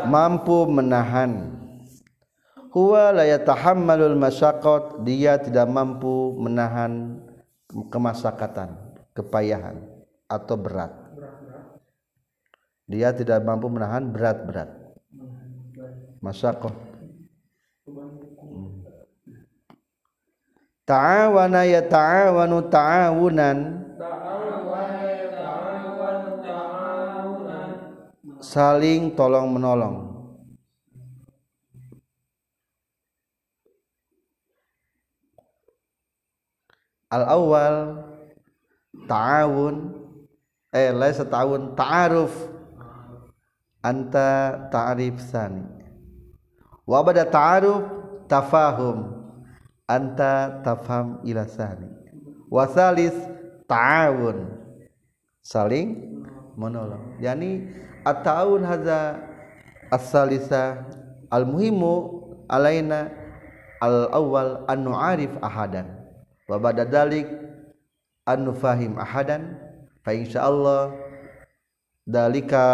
Mampu 0.03 0.67
menahan. 0.67 1.63
Huwa 2.73 3.13
la 3.13 3.25
yatahammalul 3.29 4.17
masyaqqat 4.17 5.05
dia 5.05 5.37
tidak 5.37 5.69
mampu 5.69 6.35
menahan 6.41 7.21
kemasakatan 7.93 8.77
kepayahan 9.13 9.85
atau 10.25 10.57
berat. 10.57 10.93
Dia 12.89 13.13
tidak 13.13 13.45
mampu 13.45 13.69
menahan 13.69 14.09
berat-berat. 14.09 14.73
Masyaqqah 16.25 16.73
ta'awana 20.93 21.65
yata'awanu 21.65 22.69
ta'awunan. 22.69 23.59
Ta'awan 23.97 24.93
ta'awan 25.33 26.21
ta'awunan 26.45 27.71
saling 28.45 29.17
tolong 29.17 29.57
menolong. 29.57 30.13
Al 37.09 37.25
awal 37.29 37.77
ta'awun 39.09 39.97
eh 40.77 40.93
laisa 40.93 41.25
ta'awun 41.25 41.73
ta'aruf. 41.73 42.33
Anta 43.83 44.71
ta'rif 44.71 45.19
sani. 45.25 45.65
Wa 46.85 47.03
bada 47.03 47.27
ta'aruf 47.27 47.83
tafahum 48.31 49.22
anta 49.93 50.65
tafham 50.65 51.21
ila 51.29 51.45
sani 51.45 51.93
wa 52.49 52.65
salis 52.65 53.13
ta'awun. 53.69 54.61
Saling 55.43 56.23
menolong. 56.55 57.19
Yani 57.19 57.67
at-ta'awun 58.07 58.63
hadza 58.63 59.19
as-salisa 59.91 60.87
al-muhimu 61.35 62.23
alaina 62.47 63.11
al-awwal 63.83 64.63
an 64.71 64.79
nu'arif 64.87 65.35
ahadan. 65.43 65.91
Wa 66.47 66.63
ba'da 66.63 66.87
dalik 66.87 67.27
an 68.23 68.47
nufahim 68.47 68.95
ahadan. 69.03 69.59
Fa 70.07 70.15
insyaallah 70.15 70.95
dalika 72.07 72.67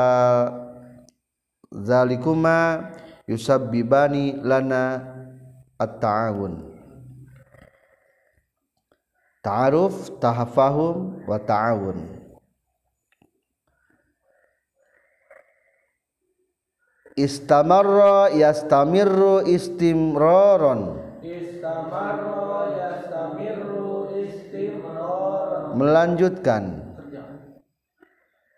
zalikuma 1.72 2.92
yusabbibani 3.24 4.44
lana 4.44 5.08
at-ta'awun 5.80 6.77
ta'aruf 9.42 10.18
tahafahum 10.18 11.24
wa 11.26 11.38
ta'awun. 11.38 11.98
Istamarra 17.18 18.30
yastamirru 18.30 19.42
istimraron. 19.50 21.02
Istamarra 21.18 22.78
yastamirru 22.78 24.14
istimrar 24.22 25.74
melanjutkan. 25.74 26.86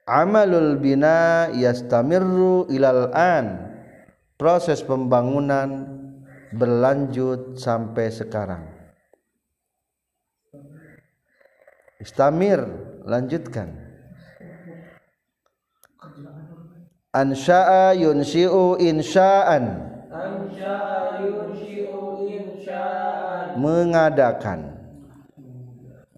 Amalul 0.04 0.76
bina 0.76 1.48
yastamirru 1.56 2.68
ilal 2.68 3.08
an. 3.16 3.72
Proses 4.36 4.80
pembangunan 4.84 5.84
berlanjut 6.56 7.60
sampai 7.60 8.08
sekarang 8.08 8.69
istamir 12.00 12.64
lanjutkan. 13.04 13.76
Ansya'a 17.10 17.92
yunsyi'u 17.98 18.78
insya'an 18.78 19.64
ansya'a 20.10 21.20
yunsyi'u 21.26 22.26
insya'an 22.26 23.58
mengadakan. 23.58 24.78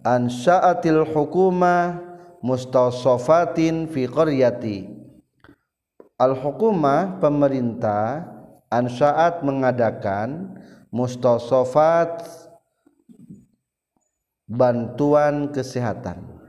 Ansya'atil 0.03 1.07
hukuma 1.09 1.97
mustausafatin 2.45 3.89
fi 3.89 4.05
qaryati. 4.05 4.91
Al 6.21 6.37
hukuma 6.37 7.17
pemerintah 7.17 8.29
ansya'at 8.69 9.41
mengadakan 9.41 10.61
mustausafat 10.93 12.42
bantuan 14.47 15.51
kesehatan. 15.51 16.39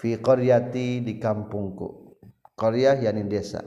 Fi 0.00 0.16
qaryati 0.20 1.00
di 1.00 1.16
kampungku. 1.16 2.16
Qaryah 2.54 3.00
yakni 3.00 3.26
desa. 3.26 3.64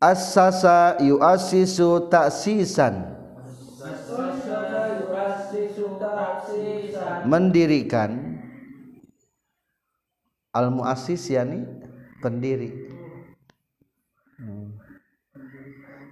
Assasa 0.00 0.96
yu'assisu 1.00 2.08
ta'sisan. 2.08 3.20
Mendirikan 7.28 8.40
al 10.56 10.72
muassis 10.72 11.28
yani 11.28 11.68
pendiri. 12.24 12.88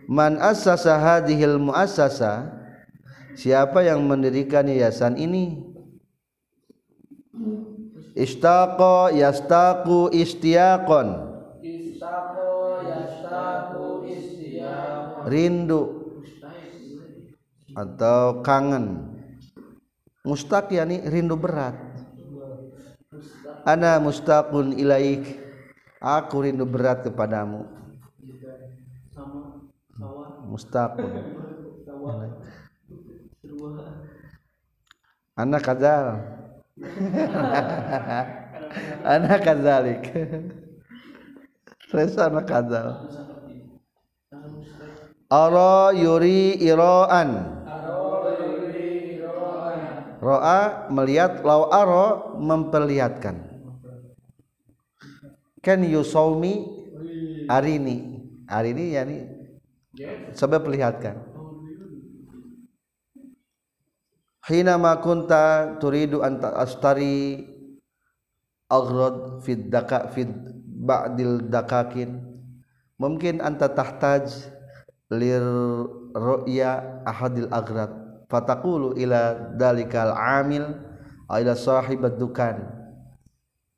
Man 0.09 0.40
assasa 0.40 0.96
hadhil 0.96 1.61
muassasa 1.61 2.58
siapa 3.38 3.87
yang 3.87 4.03
mendirikan 4.03 4.66
yayasan 4.66 5.14
ini? 5.14 5.62
Istaqo 8.18 9.14
yastaku 9.14 10.11
istiyaqon 10.11 11.29
rindu. 15.29 15.83
Atau 17.79 18.42
kangen. 18.42 19.14
Mustaq 20.27 20.74
yani 20.74 21.05
rindu 21.07 21.38
berat. 21.38 21.79
Ana 23.62 24.03
mustaqun 24.03 24.74
ilaik. 24.74 25.38
Aku 26.03 26.42
rindu 26.42 26.66
berat 26.66 27.07
kepadamu. 27.07 27.70
Mustaqun 30.48 31.12
ana 35.38 35.59
kadzal 35.62 36.18
ana 39.14 39.35
kadzalik 39.38 40.03
terus 41.87 42.18
ana 42.18 42.42
kadzal 42.42 43.07
ara 45.31 45.94
yuri 45.94 46.59
iraan 46.59 47.55
roa 50.18 50.90
melihat 50.90 51.46
law 51.46 51.70
aro 51.70 52.35
memperlihatkan. 52.42 53.38
Can 55.62 55.87
you 55.87 56.03
show 56.03 56.35
me 56.38 56.66
hari 57.46 57.79
ini. 57.79 57.96
Hari 58.48 58.72
ini 58.72 58.85
yani 58.96 59.16
coba 60.33 60.62
perlihatkan 60.62 61.20
hina 64.48 64.80
ma 64.80 64.96
kunta 64.96 65.76
turidu 65.76 66.24
an 66.24 66.40
astari 66.40 67.44
aghrad 68.72 69.44
fid 69.44 69.68
daka 69.68 70.08
fid 70.08 70.32
ba'dil 70.64 71.52
dakakin. 71.52 72.24
Mungkin 72.98 73.44
anta 73.44 73.70
tahtaj 73.70 74.26
lir 75.12 75.44
ru'ya 76.16 77.04
ahadil 77.04 77.52
aghrad. 77.52 77.92
Fataqulu 78.26 78.96
ila 78.98 79.52
dalikal 79.54 80.16
amil 80.16 80.64
ila 81.28 81.52
sahibat 81.54 82.16
dukan. 82.16 82.56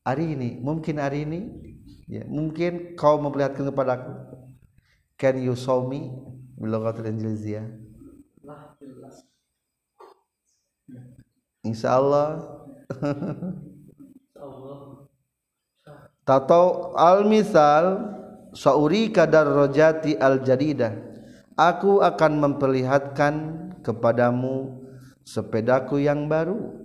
Hari 0.06 0.38
ini 0.38 0.50
mungkin 0.62 0.96
hari 0.96 1.28
ini 1.28 1.40
ya 2.08 2.24
mungkin 2.26 2.96
kau 2.96 3.20
memperlihatkan 3.20 3.68
kepadaku 3.68 4.10
can 5.20 5.36
you 5.36 5.52
show 5.52 5.84
me? 5.84 6.08
Biloghatil 6.60 7.08
injiliziyah 7.08 7.64
insyaallah. 11.64 12.58
Tato 16.30 16.94
al 16.94 17.26
misal 17.26 18.06
sauri 18.54 19.10
kadar 19.10 19.50
rojati 19.50 20.14
al 20.14 20.44
jadidah. 20.46 20.94
Aku 21.58 22.00
akan 22.00 22.32
memperlihatkan 22.40 23.34
kepadamu 23.84 24.80
sepedaku 25.26 26.00
yang 26.00 26.24
baru. 26.30 26.80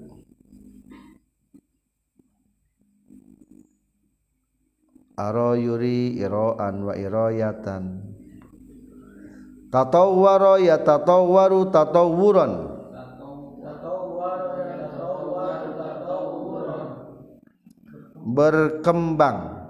Aro 5.16 5.56
yuri 5.56 6.20
iroan 6.20 6.84
wa 6.84 6.92
iroyatan. 6.92 8.04
Tatawwara 9.72 10.60
ya 10.60 10.76
tatawwaru 10.84 11.72
tatawwuran 11.72 12.75
berkembang. 18.26 19.70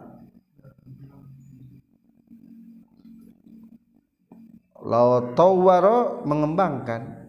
Law 4.80 5.36
tawwara 5.36 6.24
mengembangkan. 6.24 7.20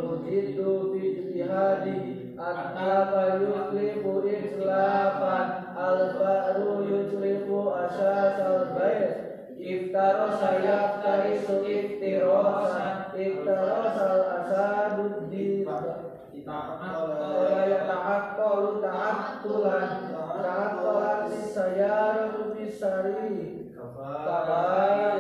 sayaratu 21.54 22.58
bisari 22.58 23.70
Kaba 23.78 25.13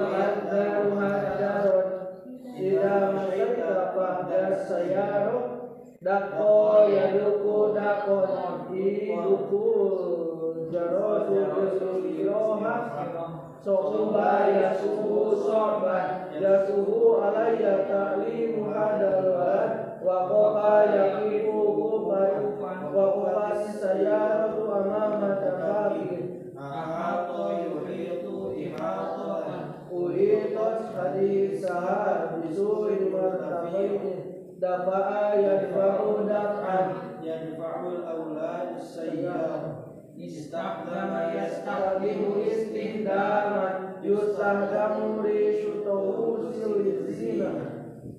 Hajjaru 0.00 0.16
yu'adzaru 0.16 0.96
hajjarun 0.96 1.88
Ida 2.56 2.96
masyarakat 3.12 3.92
fahdas 3.92 4.64
sayaru 4.64 5.38
Dako 6.00 6.88
yaduku 6.88 7.76
dako 7.76 8.16
Iduku 8.72 9.64
jarotu 10.72 11.36
yusuliroha 11.36 12.76
Sohba 13.60 14.48
yasuhu 14.48 15.36
sohban 15.44 16.32
Yasuhu 16.32 17.20
alaiya 17.20 17.84
ta'limu 17.84 18.72
hadal 18.72 19.20
walad 19.36 20.00
Wa 20.00 20.24
koha 20.32 20.88
yakifu 20.88 21.60
dafa'a 34.80 35.36
yadfa'u 35.36 36.24
daf'an 36.28 36.88
Yadfa'ul 37.20 38.00
awlad 38.08 38.80
sayyar 38.80 39.84
Istahdama 40.16 41.32
yastahdihu 41.36 42.44
istihdaman. 42.44 44.00
Yustahdamu 44.04 45.20
rishu 45.24 45.84
tawusil 45.84 47.08
zina 47.12 47.52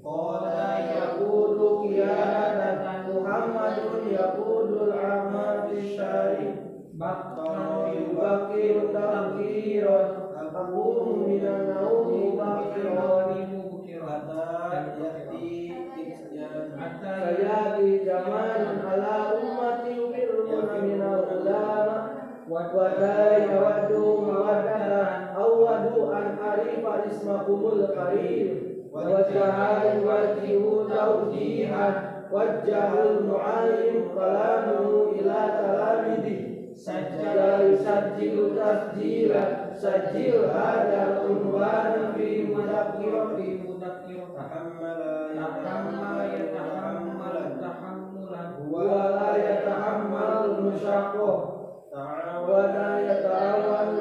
Qala 0.01 0.81
yakudu 0.81 1.85
kiyanan 1.85 3.09
Muhammadun 3.09 4.13
yakudul 4.13 4.93
amal 4.93 5.69
bishari 5.69 6.57
Baktanu 6.93 7.89
yubakiru 7.89 8.93
takdiran 8.93 10.21
Aku 10.51 11.25
minanaumi 11.25 12.37
bakiran 12.37 13.20
اسمكم 27.20 27.66
القريب 27.72 28.56
وجه 28.92 29.92
الوجه 29.92 30.46
توجيها 30.96 32.12
وجه 32.32 33.02
المعلم 33.10 34.08
كلامه 34.14 35.02
إلى 35.12 35.34
تلاميذه 35.60 36.46
سجل 36.74 37.72
يسجل 37.72 38.56
تسجيلا 38.56 39.74
سجل 39.74 40.44
هذا 40.44 41.20
العنوان 41.20 42.12
في 42.16 42.42
مذكرة 42.42 43.36
في 43.36 43.58
مذكرة 43.58 44.26
تحمل 44.36 45.06
ولا 48.70 49.36
يتحمل 49.36 50.44
المشقة 50.44 51.52
ولا 52.48 53.00
يتعاون 53.00 53.99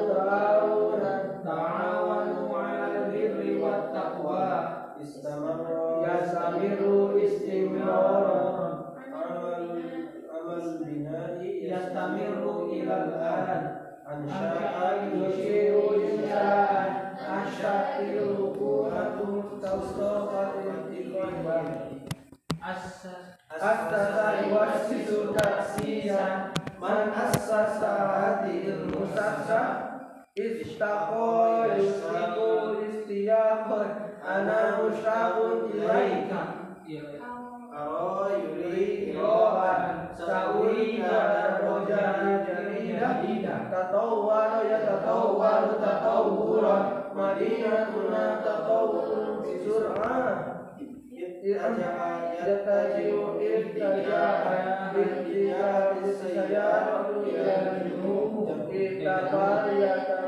يتجه 51.60 53.26
ارتجاعا 53.56 54.92
باتجاه 54.92 55.92
السيارة 56.04 57.22
إلى 57.26 57.54
الجنوب 57.72 58.48
ارتفع 58.48 59.72
يرتفع 59.72 60.26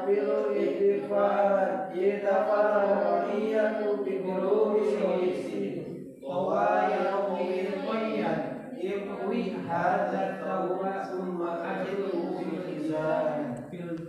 ارتفاعا 0.57 1.91
ارتفع 1.95 2.85
الرمية 2.85 3.79
بقلوب 4.07 4.77
الرئيسي 4.77 5.83
وهو 6.23 6.55
يقوي 7.01 7.69
القيا 7.69 8.59
يقوي 8.77 9.53
هذا 9.69 10.21
الثوب 10.31 10.83
ثم 11.11 11.43
أجله 11.43 12.39
في 12.39 12.45
الخزان 12.57 13.55
في 13.71 13.81
الخزان 13.81 14.09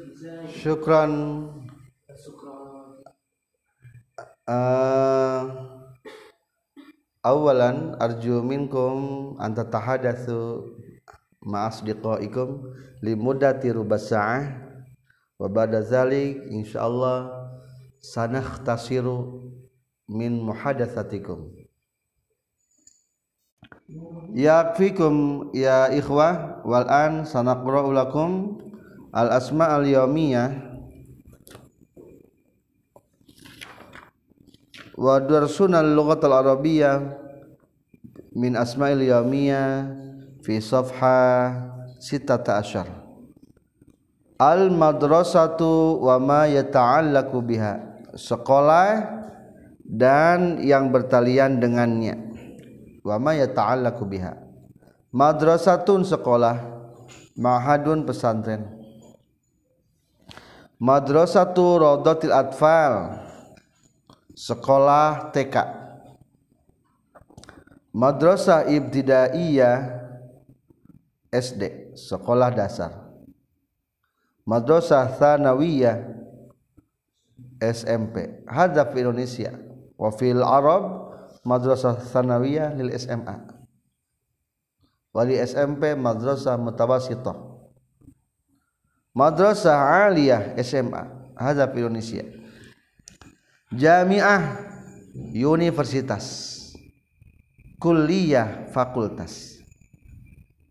syukran 0.49 1.11
uh, 4.47 5.52
awalan 7.24 7.96
arju 7.96 8.44
minkum 8.44 9.32
anta 9.40 9.64
tahadatsu 9.64 10.68
ma'asdiqaikum 11.40 12.60
limudati 13.00 13.72
rubas 13.72 14.12
sa'ah. 14.12 14.62
Wa 15.40 15.50
ba'da 15.50 15.82
zalik 15.82 16.46
insyaallah 16.52 17.32
sanakhtasiru 17.98 19.50
min 20.06 20.38
muhadatsatikum. 20.44 21.50
Yakfikum 24.32 25.48
ya 25.52 25.92
ikhwah 25.92 26.64
wal 26.64 26.88
an 26.88 27.28
sanaqra'u 27.28 27.92
lakum 27.92 28.56
al 29.12 29.28
asma 29.36 29.76
al 29.76 29.84
yawmiyah 29.84 30.63
wa 34.94 35.18
darsuna 35.18 35.82
al 35.82 35.90
lughat 35.94 36.22
al 36.24 36.40
arabiyyah 36.42 37.02
min 38.34 38.54
asma'il 38.58 39.06
yawmiyah 39.06 39.90
fi 40.42 40.58
safha 40.58 41.50
16 41.98 43.04
al 44.38 44.70
madrasatu 44.70 46.02
wa 46.02 46.18
ma 46.18 46.42
yata'allaqu 46.50 47.38
biha. 47.40 47.74
Sekolah 48.14 49.22
dan 49.82 50.62
yang 50.62 50.90
bertalian 50.90 51.58
dengannya. 51.58 52.18
Wa 53.04 53.18
ma 53.20 53.34
yata'allaqu 53.34 54.04
biha. 54.06 54.34
Madrasatun 55.14 56.02
sekolah 56.02 56.58
mahadun 57.38 58.02
pesantren. 58.02 58.66
Madrasatu 60.82 61.78
radatil 61.78 62.34
atfal 62.34 63.22
sekolah 64.34 65.30
TK 65.30 65.56
madrasah 67.94 68.66
ibtidaiyah 68.66 70.02
SD 71.30 71.94
sekolah 71.94 72.50
dasar. 72.50 72.90
Madrasah 74.44 75.08
thanawiyah 75.16 76.04
SMP 77.58 78.44
hadaf 78.44 78.92
Indonesia. 78.92 79.56
Wa 79.94 80.10
fil 80.12 80.42
Arab 80.42 81.14
madrasah 81.46 81.96
thanawiyah 81.96 82.76
lil 82.76 82.92
SMA 82.98 83.54
wali 85.14 85.38
SMP 85.38 85.94
madrasah 85.94 86.58
mutawasitah. 86.58 87.54
Madrasah 89.14 90.10
aliyah 90.10 90.58
SMA 90.58 91.02
hadaf 91.38 91.70
Indonesia 91.78 92.43
jamiah 93.76 94.58
universitas. 95.34 96.52
Kuliah 97.78 98.70
fakultas. 98.72 99.60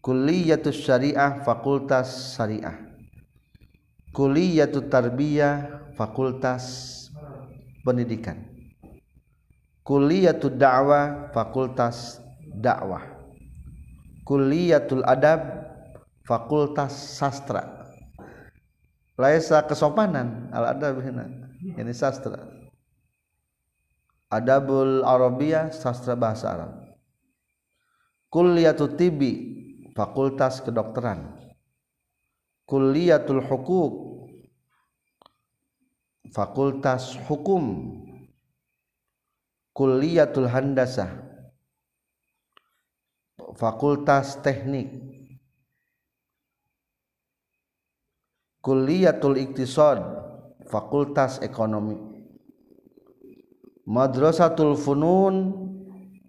Kuliyatus 0.02 0.82
syariah 0.82 1.46
fakultas 1.46 2.36
syariah. 2.36 2.76
Kuliyatut 4.14 4.90
tarbiyah 4.90 5.90
fakultas 5.98 6.66
pendidikan. 7.86 8.46
Kuliyatud 9.86 10.58
da'wah 10.58 11.34
fakultas 11.34 12.22
dakwah 12.54 13.14
kuliyatul 14.24 15.04
adab 15.04 15.68
fakultas 16.24 16.96
sastra. 17.20 17.84
Laisa 19.14 19.62
kesopanan 19.70 20.50
al 20.50 20.74
adab 20.74 20.98
ini 21.06 21.94
sastra 21.94 22.53
adabul 24.34 25.06
arabiyah 25.06 25.70
sastra 25.70 26.18
bahasa 26.18 26.50
Arab. 26.50 26.74
Kuliyatul 28.34 28.98
tibi 28.98 29.32
fakultas 29.94 30.58
kedokteran. 30.66 31.38
Kuliyatul 32.66 33.46
hukuk 33.46 33.94
fakultas 36.34 37.14
hukum. 37.30 37.94
Kuliyatul 39.74 40.50
handasah 40.50 41.14
fakultas 43.54 44.42
teknik. 44.42 44.90
Kuliyatul 48.64 49.38
iktisad 49.38 50.00
fakultas 50.72 51.38
ekonomi 51.44 52.13
madrasatul 53.84 54.80
funun 54.80 55.56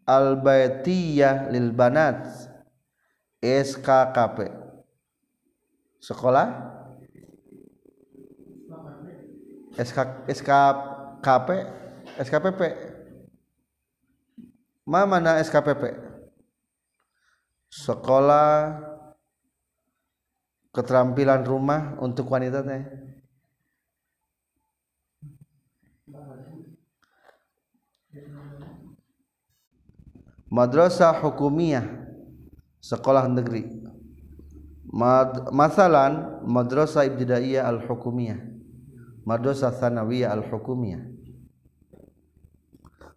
al 0.05 0.39
baitiyah 0.43 1.49
lil 1.51 1.71
banat 1.73 2.27
SKKP 3.41 4.39
sekolah? 6.01 6.73
SK, 9.75 10.31
SKKP 10.31 11.49
SKPP 12.23 12.61
ma 14.87 15.03
mana 15.03 15.43
SKPP 15.43 15.99
sekolah 17.75 18.79
keterampilan 20.71 21.43
rumah 21.43 21.99
untuk 21.99 22.31
wanita 22.31 22.63
teh 22.63 22.83
madrasah 30.55 31.19
hukumiyah 31.19 31.83
sekolah 32.79 33.27
negeri. 33.27 33.83
Mad 34.95 35.51
masalan 35.51 36.47
madrasah 36.47 37.03
ibtidaiyah 37.11 37.67
al 37.67 37.83
hukumiyah 37.83 38.39
madrasah 39.27 39.75
sanawiyah 39.75 40.31
al 40.31 40.47
hukumiyah 40.47 41.03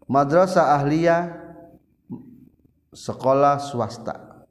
madrasah 0.10 0.82
ahliyah 0.82 1.38
sekolah 2.98 3.62
swasta. 3.62 4.42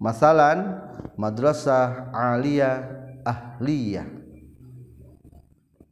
Masalan 0.00 0.80
madrasah 1.20 2.08
aliyah 2.08 2.88
ahliyah. 3.20 4.08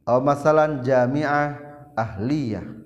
Atau 0.03 0.19
masalan 0.19 0.83
jami'ah 0.83 1.61
ahliyah 1.95 2.83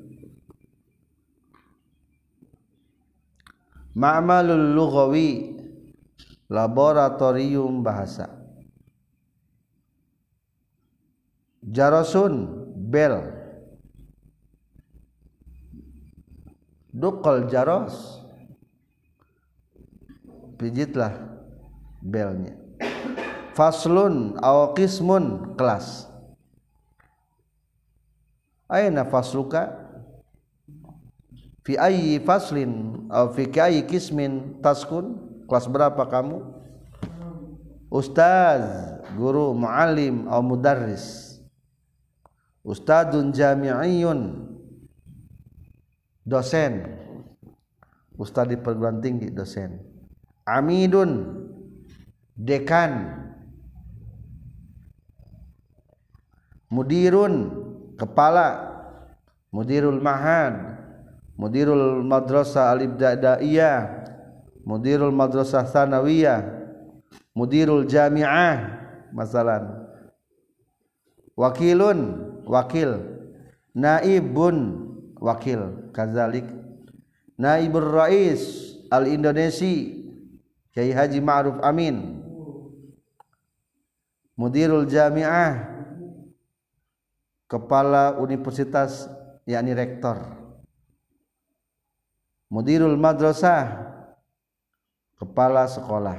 ma'malul 3.97 4.77
lughawi 4.77 5.57
laboratorium 6.53 7.81
bahasa. 7.81 8.29
Jarosun 11.65 12.45
bel. 12.77 13.33
Dukol 16.93 17.49
jaros 17.49 18.21
pijitlah 20.57 21.13
belnya. 22.01 22.57
Faslun 23.53 24.37
aw 24.41 24.73
qismun 24.77 25.57
kelas. 25.57 26.09
Aina 28.69 29.05
fasluka 29.05 29.86
fi 31.67 31.75
ayyi 31.75 32.23
faslin 32.23 33.03
aw 33.11 33.27
fi 33.35 33.51
ayyi 33.59 33.83
qismin 33.83 34.63
taskun? 34.63 35.19
Kelas 35.51 35.67
berapa 35.67 35.99
kamu? 36.07 36.39
Ustaz 37.91 38.63
guru 39.19 39.51
muallim 39.51 40.31
atau 40.31 40.43
mudarris. 40.43 41.35
Ustadun 42.63 43.35
jami'iyun 43.35 44.47
dosen. 46.23 46.87
Ustad 48.15 48.51
di 48.51 48.59
perguruan 48.59 49.03
tinggi 49.03 49.31
dosen. 49.31 49.83
Amidun. 50.47 51.43
Dekan. 52.35 53.11
Mudirun. 56.71 57.35
Kepala. 57.95 58.75
Mudirul 59.51 60.03
mahad 60.03 60.76
mudirul 61.37 62.03
madrasah 62.03 62.73
al-ibtidaiyah. 62.73 64.09
Mudirul 64.67 65.15
madrasah 65.15 65.63
sanawiyah 65.63 66.43
mudirul 67.37 67.85
jami'ah 67.85 68.57
masalan. 69.13 69.87
Wakilun 71.37 71.99
wakil. 72.49 72.97
Naibun 73.77 74.57
wakil. 75.21 75.93
Kazalik. 75.93 76.49
Naibur 77.37 77.93
rais 77.93 78.73
al 78.89 79.05
indonesi 79.05 79.93
Kiai 80.73 80.89
Haji 80.89 81.21
Ma'ruf 81.21 81.61
Amin. 81.61 82.17
Mudirul 84.33 84.89
jami'ah 84.89 85.77
kepala 87.45 88.17
universitas 88.17 89.09
yakni 89.45 89.73
rektor 89.73 90.46
mudirul 92.47 92.95
madrasah 92.95 93.87
kepala 95.19 95.67
sekolah. 95.67 96.17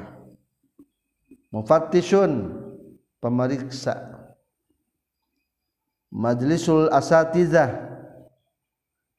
Mufattishun 1.48 2.52
pemeriksa. 3.24 4.16
Majlisul 6.12 6.88
asatizah 6.92 7.72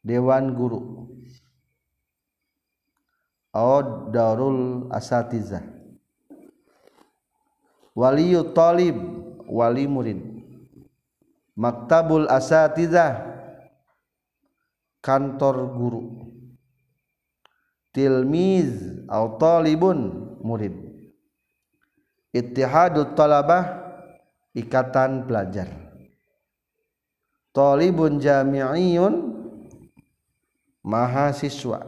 dewan 0.06 0.54
guru. 0.54 1.10
Atau 3.50 4.14
darul 4.14 4.90
asatizah. 4.94 5.66
Waliyu 7.98 8.54
talib 8.54 8.96
wali 9.50 9.90
murid. 9.90 10.22
Maktabul 11.58 12.30
asatizah 12.30 13.26
kantor 15.02 15.56
guru 15.76 16.29
tilmiz 18.00 19.04
atau 19.12 19.36
talibun 19.36 20.32
murid. 20.40 20.72
Ittihadut 22.32 23.12
talabah 23.20 23.92
ikatan 24.56 25.28
pelajar. 25.28 25.68
Talibun 27.52 28.24
jami'iyun 28.24 29.36
mahasiswa. 30.80 31.84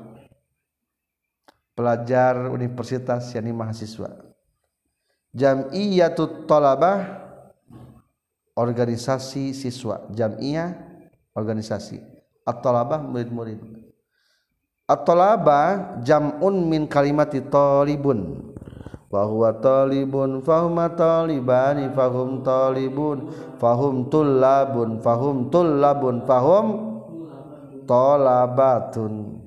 Pelajar 1.72 2.51
universitas 2.51 3.32
yakni 3.32 3.55
mahasiswa. 3.55 4.12
Jam'iyatut 5.32 6.43
talabah 6.43 7.24
organisasi 8.59 9.55
siswa. 9.55 10.12
Jam'iyah 10.12 10.76
organisasi. 11.32 12.03
At-talabah 12.43 12.99
murid-murid 12.99 13.91
at-talaba 14.92 15.60
jam'un 16.04 16.68
min 16.68 16.84
kalimati 16.92 17.39
talibun. 17.48 18.52
Wa 19.08 19.28
huwa 19.28 19.56
talibun 19.60 20.44
fahuma 20.44 20.92
talibani 20.92 21.88
fahum 21.96 22.44
talibun. 22.44 23.32
Fahum 23.56 24.12
tullabun 24.12 25.00
fahum 25.00 25.48
tullabun 25.48 26.28
fahum 26.28 26.66
talabatun. 27.88 29.39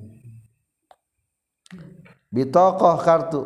Bitokoh 2.33 2.97
kartu. 3.01 3.41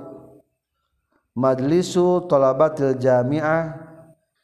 Majlisu 1.39 2.27
talabatil 2.27 2.99
jami'ah 2.99 3.79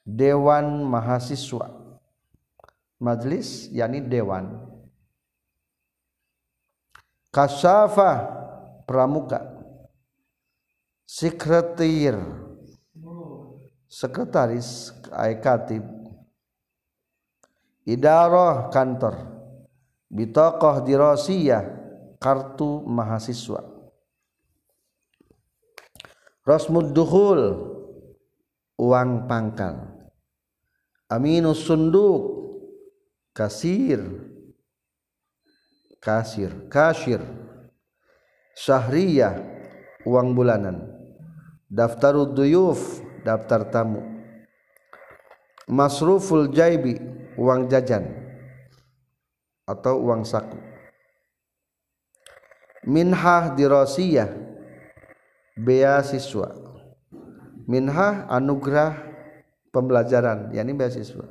dewan 0.07 0.85
mahasiswa. 0.87 1.71
Majlis 3.03 3.67
yakni 3.75 3.99
dewan 3.99 4.64
kasafa 7.35 8.11
pramuka. 8.87 9.43
Sekretir. 11.03 12.15
Sekretaris 13.91 14.95
katib. 15.43 15.83
Idarah 17.83 18.71
kantor. 18.71 19.35
Bitokoh 20.07 20.79
dirosiyah 20.87 21.63
kartu 22.23 22.79
mahasiswa. 22.87 23.67
Rosmud 26.47 26.95
duhul 26.95 27.41
uang 28.79 29.27
pangkal. 29.27 29.91
Aminus 31.11 31.67
sunduk 31.67 32.21
kasir 33.35 34.01
kasir. 36.05 36.69
Kasir. 36.69 37.25
Syahriyah 38.53 39.41
uang 40.05 40.37
bulanan. 40.37 40.85
Daftarud 41.65 42.37
duyuf 42.37 43.01
daftar 43.25 43.65
tamu. 43.73 44.05
Masruful 45.65 46.53
jaibi 46.53 47.01
uang 47.41 47.65
jajan. 47.65 48.05
Atau 49.65 50.05
uang 50.05 50.21
saku. 50.21 50.61
Minhah 52.85 53.57
dirosiyah 53.57 54.45
beasiswa 55.55 56.51
minhah 57.63 58.27
anugerah 58.27 58.99
pembelajaran 59.71 60.51
yakni 60.51 60.75
beasiswa 60.75 61.23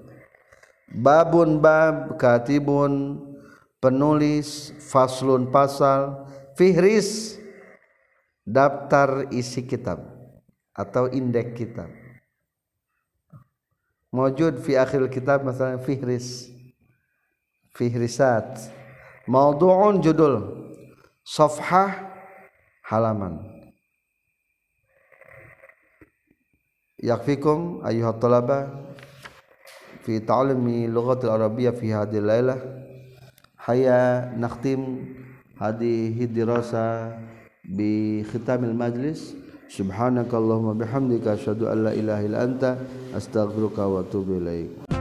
babun 0.96 1.60
bab 1.60 2.16
katibun 2.16 3.20
penulis 3.84 4.72
faslun 4.80 5.52
pasal 5.52 6.24
fihris 6.56 7.36
daftar 8.48 9.28
isi 9.28 9.60
kitab 9.60 10.00
atau 10.72 11.12
indeks 11.12 11.52
kitab. 11.52 11.92
Mawjud 14.08 14.64
fi 14.64 14.80
akhir 14.80 15.04
kitab 15.12 15.44
misalnya 15.44 15.84
fihris. 15.84 16.48
Fihrisat. 17.76 18.72
Maudu'un 19.28 20.00
judul. 20.00 20.64
Safhah 21.26 22.14
halaman. 22.88 23.42
Yakfikum 27.02 27.82
ayuhat 27.82 28.22
talaba 28.22 28.70
fi 30.06 30.22
ta'limi 30.22 30.86
lughatil 30.86 31.34
arabiyyah 31.34 31.74
fi 31.74 31.86
hadhihi 31.90 32.22
lailah 32.22 32.58
haya 33.64 34.28
nakhtim 34.36 35.08
hadhihi 35.56 36.28
dirasa 36.28 37.16
bi 37.64 38.20
khitamil 38.28 38.76
majlis 38.76 39.32
subhanakallahumma 39.72 40.76
bihamdika 40.76 41.32
asyhadu 41.32 41.72
an 41.72 41.88
la 41.88 41.92
ilaha 41.96 42.20
illa 42.28 42.38
anta 42.44 42.70
astaghfiruka 43.16 43.88
wa 43.88 44.04
atubu 44.04 44.36
ilaik 44.36 44.93